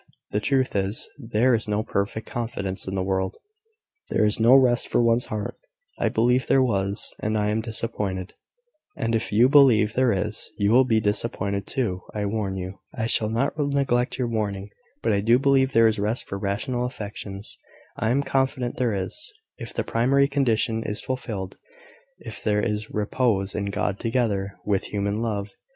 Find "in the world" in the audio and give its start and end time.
2.87-3.37